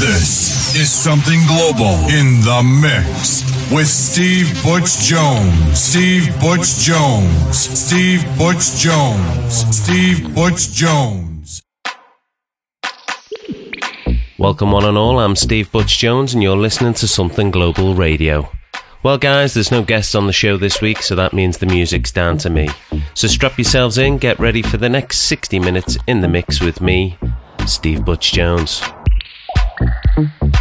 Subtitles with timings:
[0.00, 5.78] This is something global in the mix with Steve Butch Jones.
[5.78, 7.54] Steve Butch Jones.
[7.54, 9.76] Steve Butch Jones.
[9.76, 11.62] Steve Butch Jones.
[14.38, 15.18] Welcome, one and all.
[15.18, 18.50] I'm Steve Butch Jones, and you're listening to Something Global Radio.
[19.02, 22.10] Well, guys, there's no guests on the show this week, so that means the music's
[22.10, 22.70] down to me.
[23.12, 26.80] So strap yourselves in, get ready for the next 60 minutes in the mix with
[26.80, 27.18] me,
[27.66, 28.80] Steve Butch Jones.
[30.16, 30.59] Mm-hmm.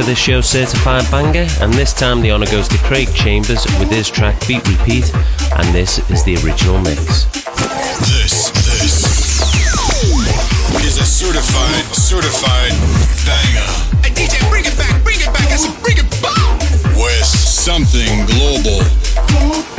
[0.00, 3.90] For this show's certified banger, and this time the honour goes to Craig Chambers with
[3.90, 5.12] his track Beat Repeat,
[5.56, 7.24] and this is the original mix.
[8.08, 9.04] This, this
[10.84, 12.72] is a certified, certified
[13.26, 13.68] banger.
[14.00, 16.96] Hey DJ, bring it back, bring it back, I said bring it back!
[16.96, 19.69] With something global.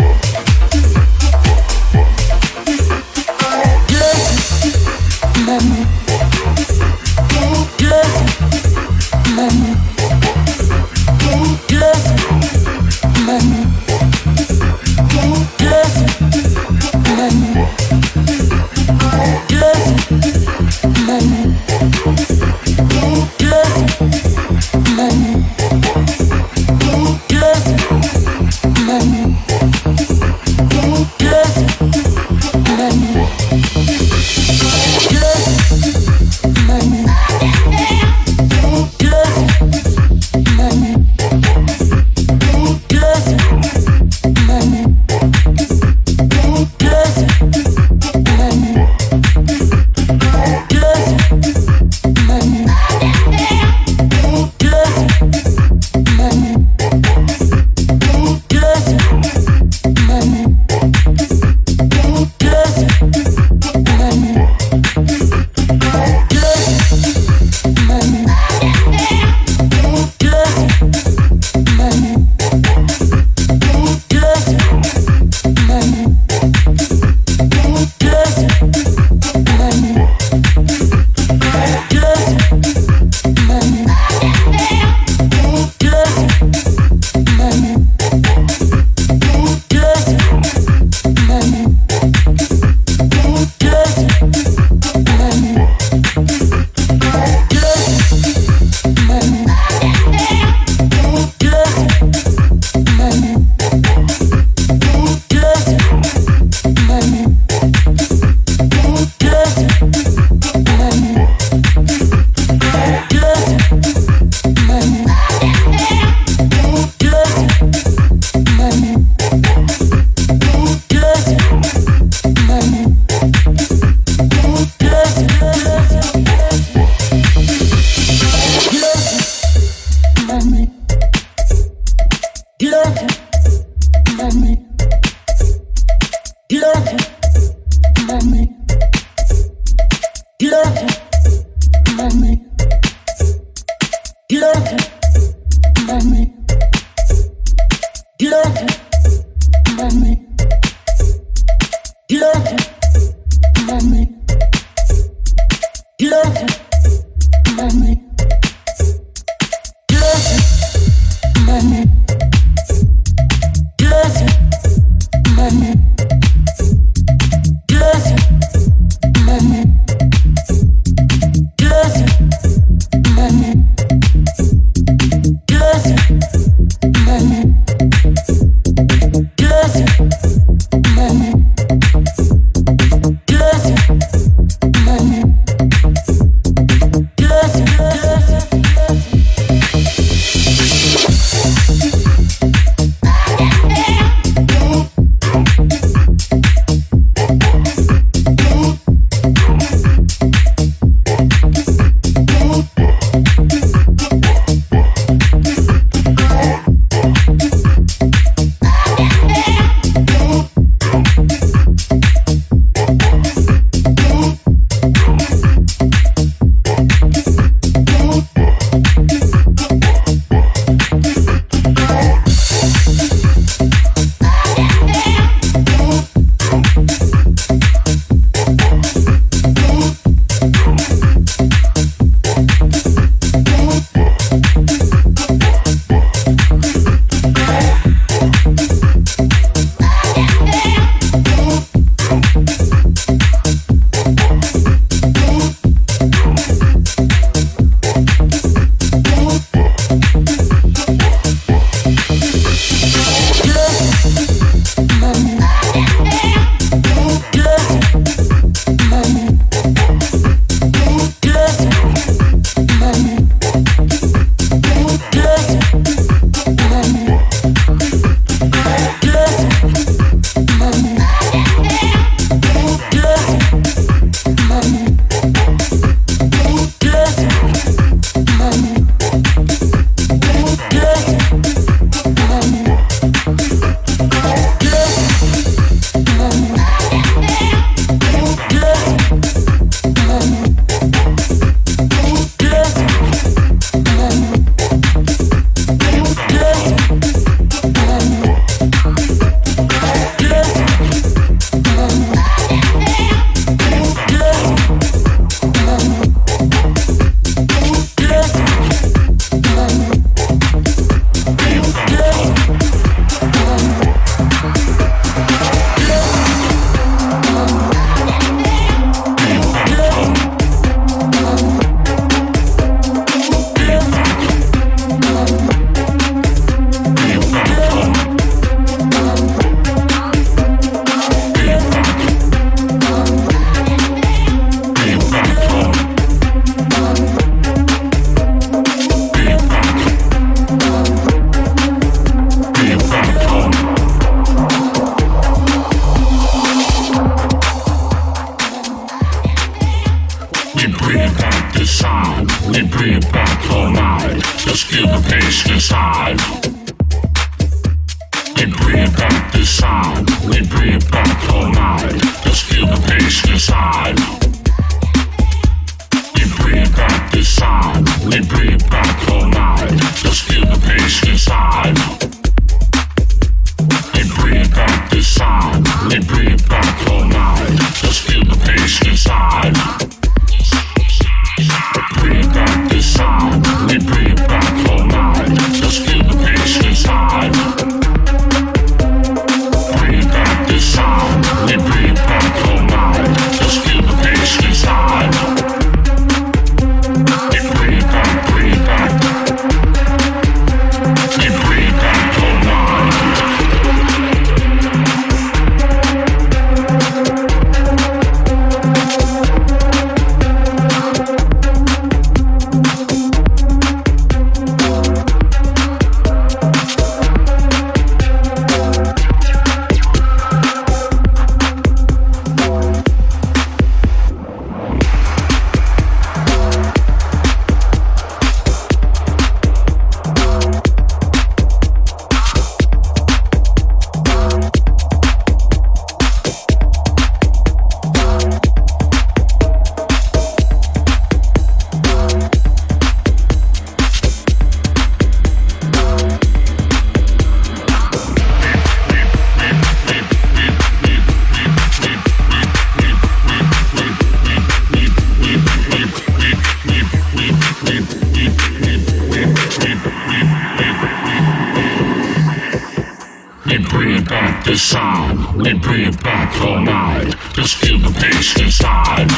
[465.41, 467.15] We bring it back all night.
[467.33, 469.09] Just feel the bass inside.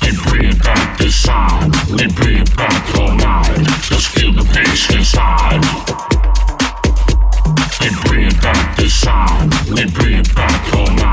[0.00, 1.70] We bring it back this time.
[1.90, 3.58] We bring it back all night.
[3.82, 5.60] Just feel the bass inside.
[7.78, 9.50] We bring it back this time.
[9.68, 11.05] We bring it back all night.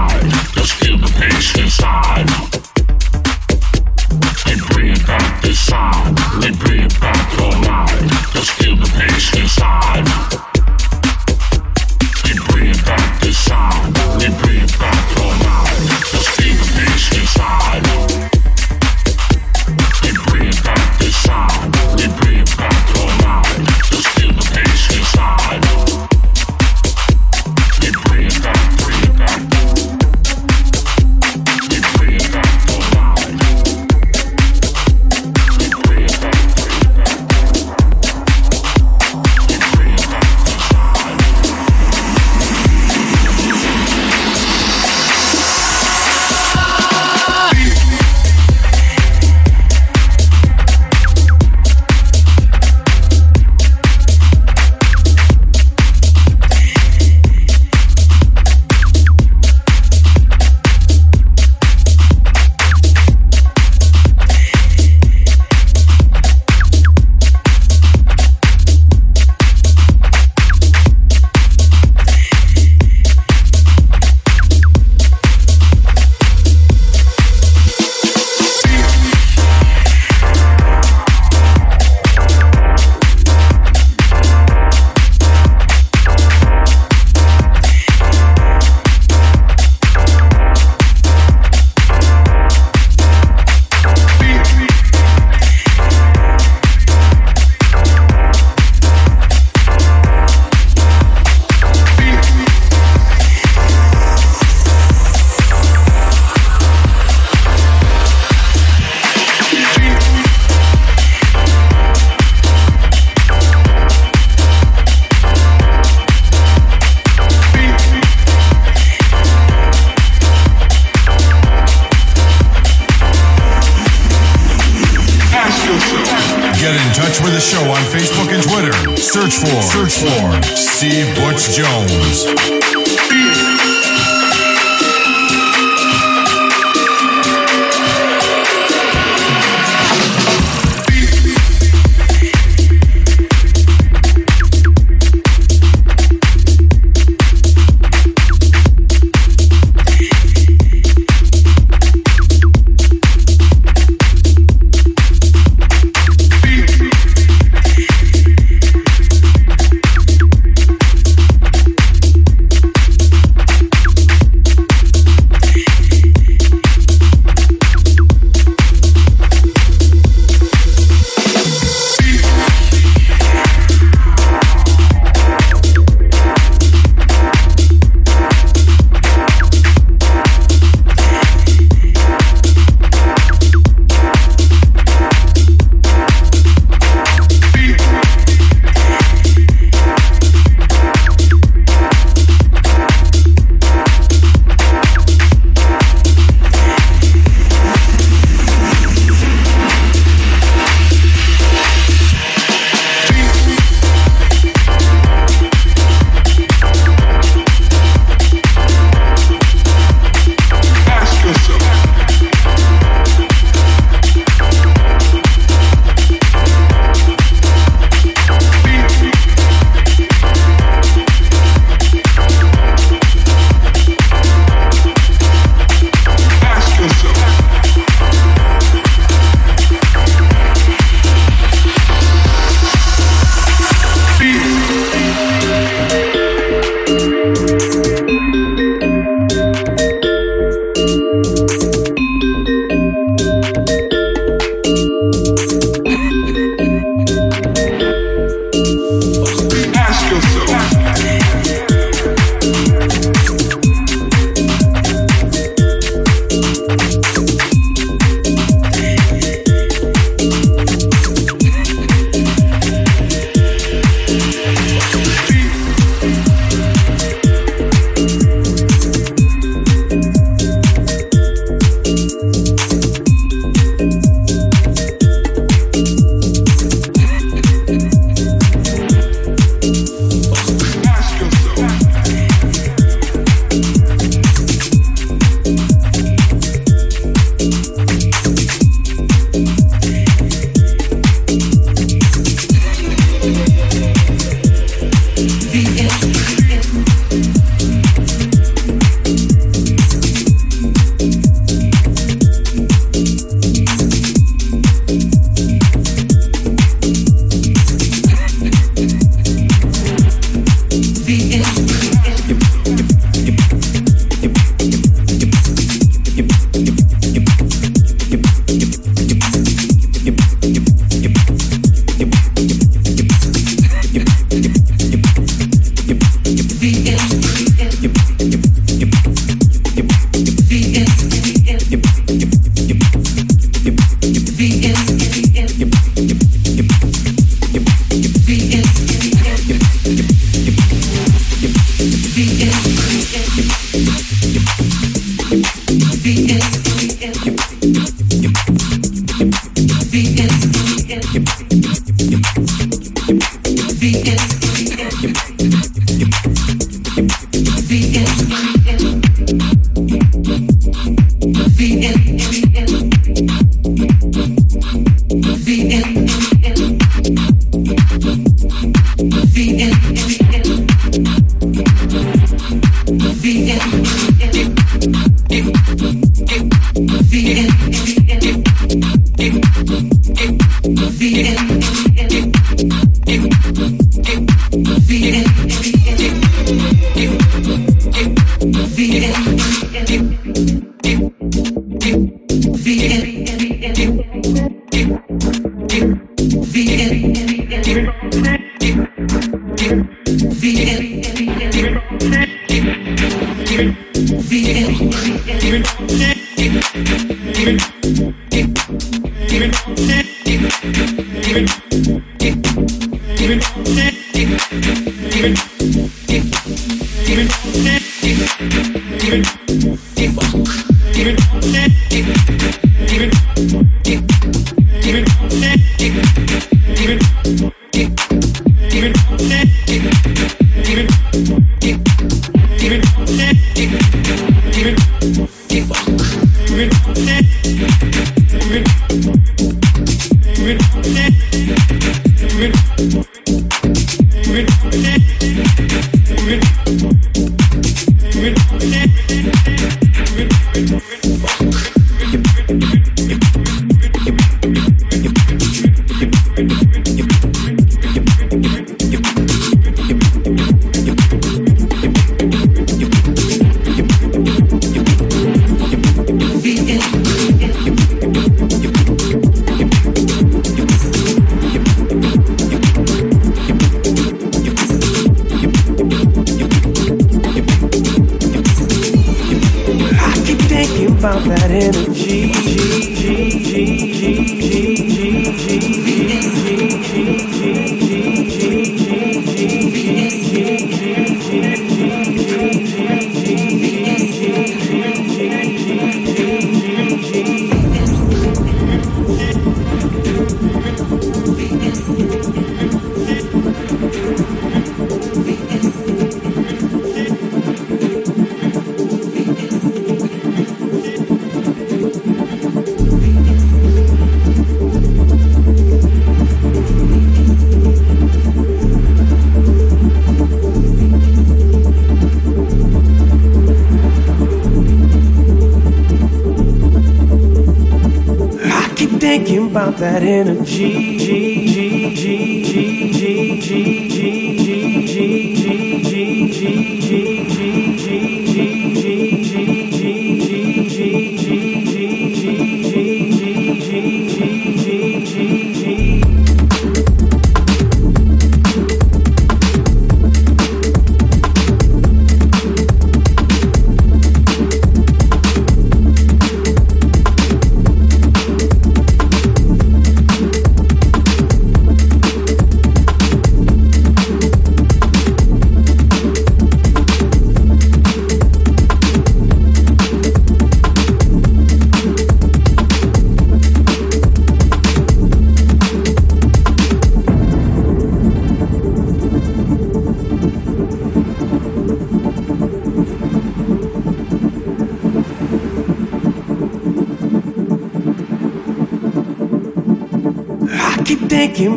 [533.53, 533.82] Thinking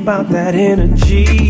[0.07, 1.46] about that energy.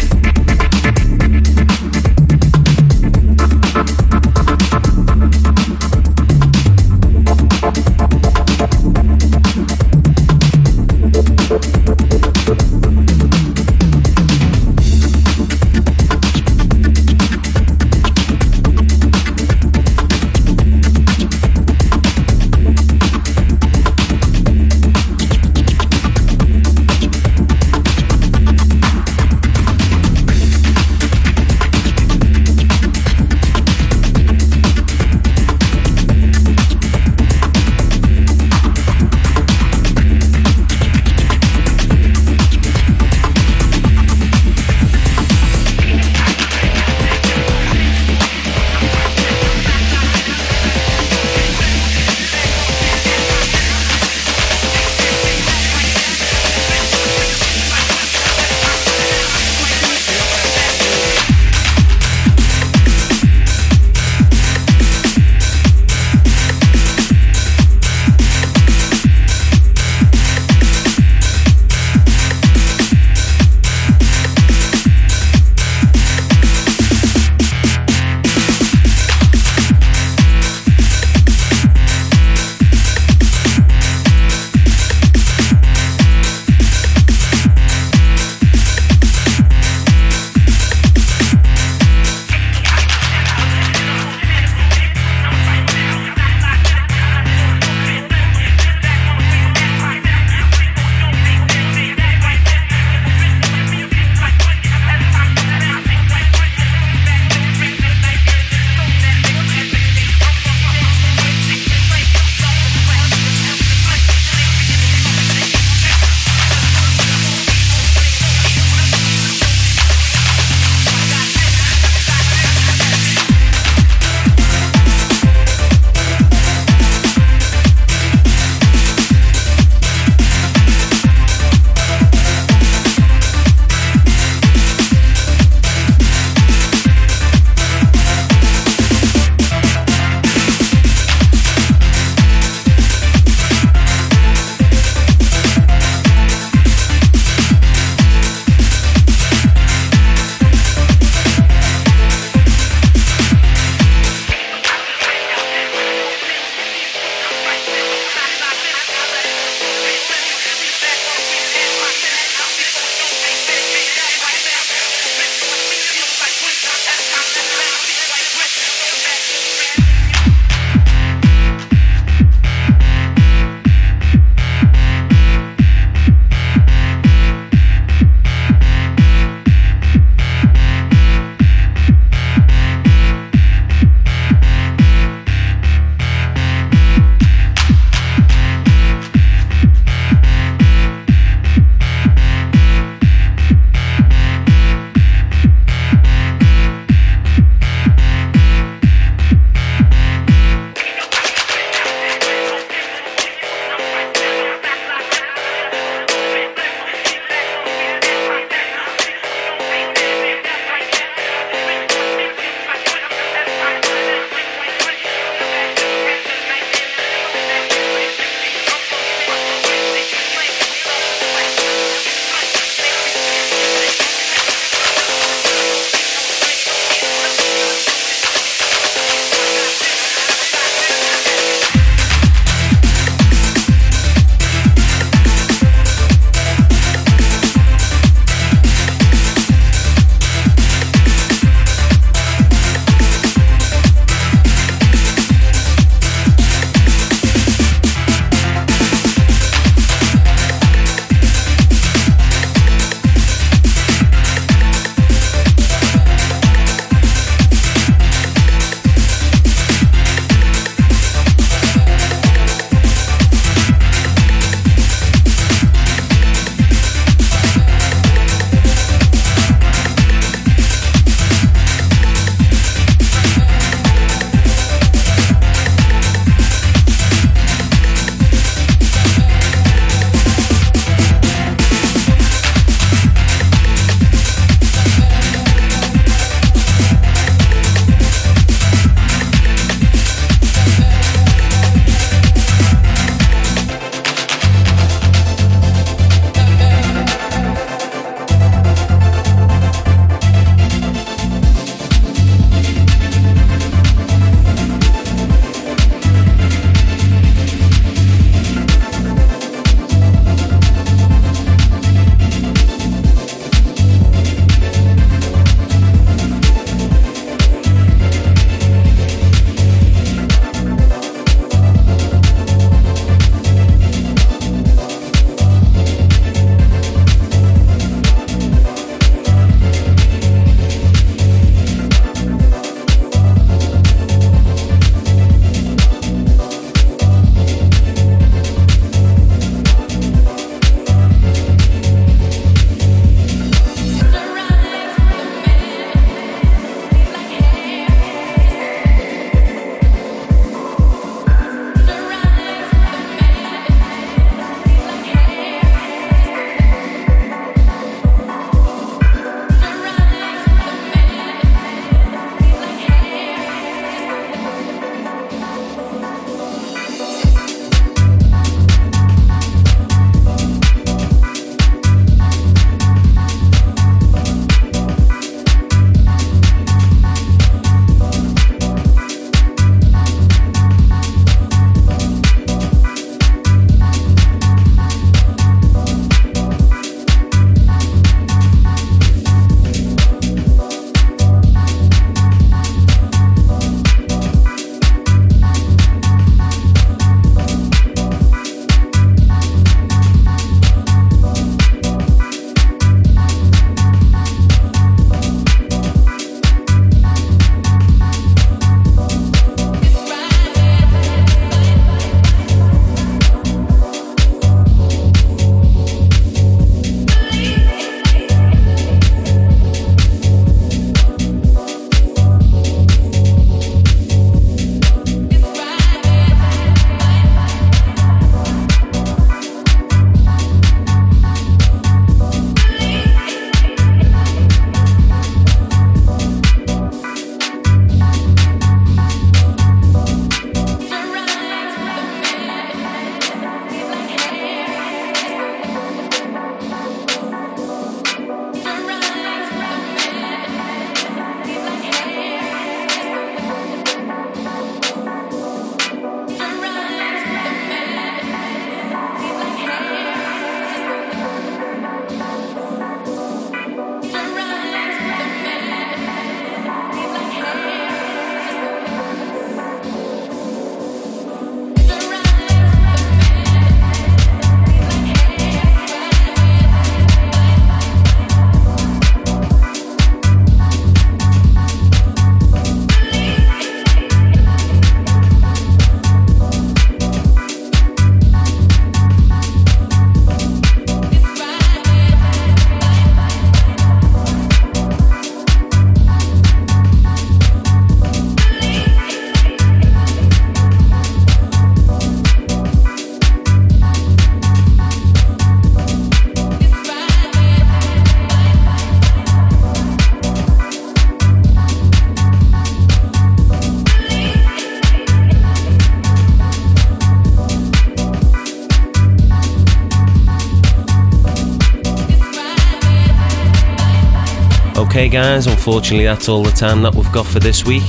[525.09, 527.83] Guys, unfortunately, that's all the time that we've got for this week.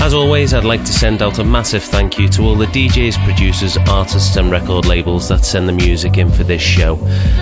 [0.00, 3.24] As always, I'd like to send out a massive thank you to all the DJs,
[3.24, 6.98] producers, artists, and record labels that send the music in for this show.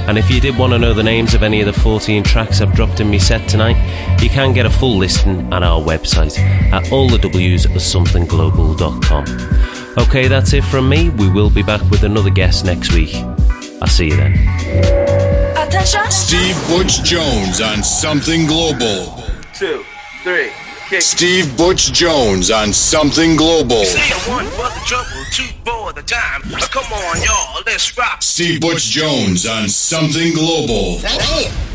[0.06, 2.60] And if you did want to know the names of any of the 14 tracks
[2.60, 3.76] I've dropped in my set tonight,
[4.22, 9.24] you can get a full listing at our website at allthews.somethingglobal.com.
[9.98, 11.08] Okay, that's it from me.
[11.10, 13.14] We will be back with another guest next week.
[13.82, 14.55] I'll see you then.
[15.86, 16.10] Attention.
[16.10, 19.22] Steve Butch Jones on Something Global.
[19.54, 19.84] two,
[20.24, 20.50] three,
[20.88, 21.00] kick.
[21.00, 23.84] Steve Butch Jones on Something Global.
[23.84, 26.42] Say one for the trouble, two for the time.
[26.72, 28.20] Come on, y'all, let's rock.
[28.20, 30.98] Steve Butch Jones on Something Global.
[31.00, 31.65] Damn.